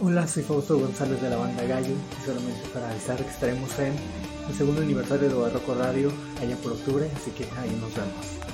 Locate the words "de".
1.22-1.30, 5.28-5.34